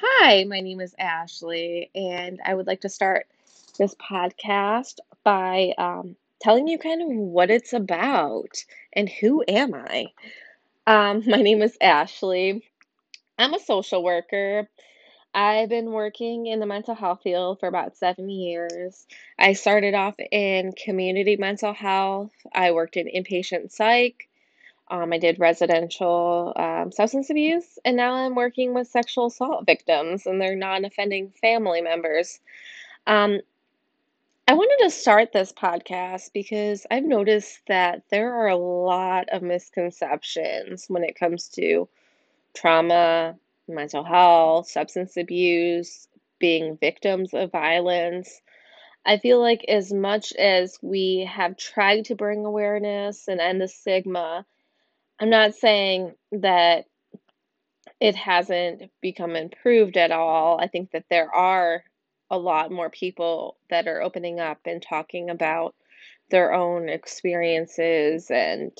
Hi, 0.00 0.44
my 0.44 0.60
name 0.60 0.80
is 0.80 0.94
Ashley, 0.96 1.90
and 1.92 2.40
I 2.44 2.54
would 2.54 2.68
like 2.68 2.82
to 2.82 2.88
start 2.88 3.26
this 3.80 3.96
podcast 3.96 5.00
by 5.24 5.74
um, 5.76 6.14
telling 6.40 6.68
you 6.68 6.78
kind 6.78 7.02
of 7.02 7.08
what 7.08 7.50
it's 7.50 7.72
about 7.72 8.64
and 8.92 9.08
who 9.08 9.42
am 9.48 9.74
I. 9.74 10.06
Um, 10.86 11.24
my 11.26 11.42
name 11.42 11.62
is 11.62 11.76
Ashley. 11.80 12.64
I'm 13.38 13.54
a 13.54 13.58
social 13.58 14.04
worker. 14.04 14.68
I've 15.34 15.68
been 15.68 15.90
working 15.90 16.46
in 16.46 16.60
the 16.60 16.66
mental 16.66 16.94
health 16.94 17.22
field 17.24 17.58
for 17.58 17.66
about 17.66 17.96
seven 17.96 18.30
years. 18.30 19.04
I 19.36 19.54
started 19.54 19.94
off 19.94 20.14
in 20.30 20.72
community 20.72 21.36
mental 21.36 21.72
health. 21.72 22.30
I 22.54 22.70
worked 22.70 22.96
in 22.96 23.08
inpatient 23.08 23.72
psych. 23.72 24.28
Um, 24.90 25.12
I 25.12 25.18
did 25.18 25.38
residential 25.38 26.52
um, 26.56 26.92
substance 26.92 27.30
abuse, 27.30 27.78
and 27.84 27.96
now 27.96 28.14
I'm 28.14 28.34
working 28.34 28.72
with 28.72 28.88
sexual 28.88 29.26
assault 29.26 29.66
victims 29.66 30.26
and 30.26 30.40
their 30.40 30.56
non 30.56 30.84
offending 30.84 31.32
family 31.40 31.82
members. 31.82 32.40
Um, 33.06 33.40
I 34.46 34.54
wanted 34.54 34.84
to 34.84 34.90
start 34.90 35.30
this 35.30 35.52
podcast 35.52 36.32
because 36.32 36.86
I've 36.90 37.04
noticed 37.04 37.60
that 37.68 38.04
there 38.10 38.34
are 38.34 38.48
a 38.48 38.56
lot 38.56 39.28
of 39.28 39.42
misconceptions 39.42 40.86
when 40.88 41.04
it 41.04 41.18
comes 41.18 41.48
to 41.50 41.86
trauma, 42.54 43.36
mental 43.68 44.04
health, 44.04 44.68
substance 44.70 45.18
abuse, 45.18 46.08
being 46.38 46.78
victims 46.78 47.34
of 47.34 47.52
violence. 47.52 48.40
I 49.04 49.18
feel 49.18 49.38
like 49.40 49.64
as 49.68 49.92
much 49.92 50.32
as 50.32 50.78
we 50.80 51.28
have 51.30 51.58
tried 51.58 52.06
to 52.06 52.14
bring 52.14 52.46
awareness 52.46 53.28
and 53.28 53.40
end 53.40 53.60
the 53.60 53.68
stigma, 53.68 54.46
I'm 55.20 55.30
not 55.30 55.54
saying 55.54 56.14
that 56.32 56.86
it 58.00 58.14
hasn't 58.14 58.90
become 59.00 59.34
improved 59.34 59.96
at 59.96 60.12
all. 60.12 60.60
I 60.60 60.68
think 60.68 60.92
that 60.92 61.06
there 61.10 61.32
are 61.32 61.82
a 62.30 62.38
lot 62.38 62.70
more 62.70 62.90
people 62.90 63.56
that 63.70 63.88
are 63.88 64.02
opening 64.02 64.38
up 64.38 64.60
and 64.66 64.80
talking 64.82 65.30
about 65.30 65.74
their 66.30 66.52
own 66.52 66.88
experiences 66.88 68.30
and 68.30 68.72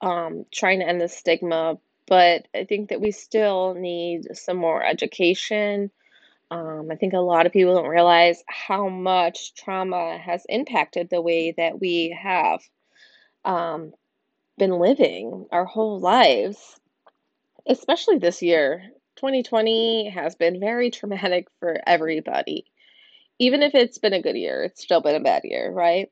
um, 0.00 0.44
trying 0.52 0.80
to 0.80 0.86
end 0.86 1.00
the 1.00 1.08
stigma. 1.08 1.78
But 2.06 2.46
I 2.54 2.64
think 2.64 2.90
that 2.90 3.00
we 3.00 3.12
still 3.12 3.74
need 3.74 4.36
some 4.36 4.58
more 4.58 4.84
education. 4.84 5.90
Um, 6.50 6.88
I 6.90 6.96
think 6.96 7.14
a 7.14 7.18
lot 7.18 7.46
of 7.46 7.52
people 7.52 7.74
don't 7.74 7.88
realize 7.88 8.42
how 8.46 8.88
much 8.90 9.54
trauma 9.54 10.18
has 10.18 10.44
impacted 10.48 11.08
the 11.08 11.22
way 11.22 11.52
that 11.52 11.80
we 11.80 12.16
have 12.20 12.60
um, 13.46 13.94
been 14.58 14.78
living 14.78 15.46
our 15.52 15.64
whole 15.64 16.00
lives. 16.00 16.78
Especially 17.66 18.18
this 18.18 18.42
year, 18.42 18.82
2020 19.16 20.10
has 20.10 20.34
been 20.34 20.60
very 20.60 20.90
traumatic 20.90 21.48
for 21.60 21.80
everybody. 21.86 22.66
Even 23.38 23.62
if 23.62 23.74
it's 23.74 23.98
been 23.98 24.12
a 24.12 24.22
good 24.22 24.36
year, 24.36 24.64
it's 24.64 24.82
still 24.82 25.00
been 25.00 25.16
a 25.16 25.20
bad 25.20 25.42
year, 25.44 25.70
right? 25.70 26.10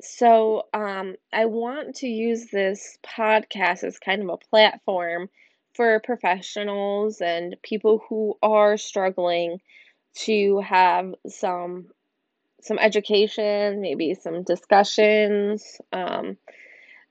So, 0.00 0.66
um, 0.74 1.16
I 1.32 1.46
want 1.46 1.96
to 1.96 2.08
use 2.08 2.46
this 2.50 2.98
podcast 3.04 3.84
as 3.84 3.98
kind 3.98 4.22
of 4.22 4.28
a 4.28 4.36
platform 4.36 5.28
for 5.74 6.00
professionals 6.00 7.20
and 7.20 7.56
people 7.62 8.02
who 8.08 8.36
are 8.42 8.76
struggling 8.76 9.60
to 10.14 10.60
have 10.60 11.14
some 11.28 11.88
some 12.60 12.78
education, 12.78 13.82
maybe 13.82 14.14
some 14.14 14.42
discussions. 14.42 15.80
Um, 15.92 16.38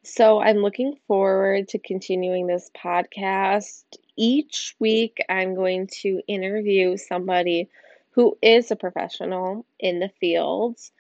so 0.04 0.42
I'm 0.42 0.58
looking 0.58 0.98
forward 1.08 1.70
to 1.70 1.80
continuing 1.80 2.46
this 2.46 2.70
podcast. 2.76 3.84
Each 4.18 4.76
week, 4.80 5.24
I'm 5.30 5.56
going 5.56 5.88
to 6.02 6.22
interview 6.28 6.98
somebody 6.98 7.70
who 8.12 8.38
is 8.42 8.70
a 8.70 8.76
professional 8.76 9.66
in 9.80 10.00
the 10.00 10.10
fields 10.20 10.92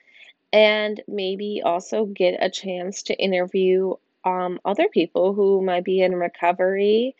and 0.53 1.01
maybe 1.07 1.61
also 1.63 2.05
get 2.05 2.37
a 2.39 2.49
chance 2.49 3.03
to 3.03 3.15
interview 3.15 3.93
um, 4.23 4.59
other 4.63 4.87
people 4.87 5.33
who 5.33 5.61
might 5.61 5.83
be 5.83 6.01
in 6.01 6.15
recovery 6.15 7.15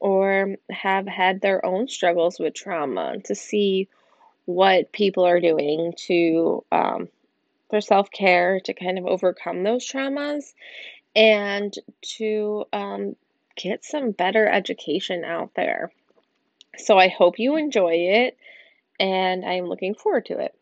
or 0.00 0.56
have 0.70 1.06
had 1.06 1.40
their 1.40 1.64
own 1.64 1.88
struggles 1.88 2.38
with 2.38 2.54
trauma 2.54 3.16
to 3.24 3.34
see 3.34 3.88
what 4.44 4.92
people 4.92 5.24
are 5.24 5.40
doing 5.40 5.94
to 5.96 6.64
um, 6.72 7.08
for 7.70 7.80
self 7.80 8.10
care 8.10 8.60
to 8.60 8.74
kind 8.74 8.98
of 8.98 9.06
overcome 9.06 9.62
those 9.62 9.88
traumas 9.88 10.52
and 11.14 11.74
to 12.16 12.64
um, 12.72 13.16
get 13.56 13.84
some 13.84 14.12
better 14.12 14.48
education 14.48 15.24
out 15.24 15.50
there. 15.54 15.92
So 16.78 16.98
I 16.98 17.08
hope 17.08 17.38
you 17.38 17.56
enjoy 17.56 17.94
it, 17.94 18.36
and 18.98 19.44
I'm 19.44 19.66
looking 19.66 19.94
forward 19.94 20.26
to 20.26 20.38
it. 20.38 20.54